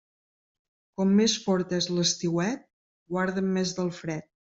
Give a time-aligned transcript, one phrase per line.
[1.01, 2.65] Com més fort és l'estiuet,
[3.17, 4.27] guarda't més del fred.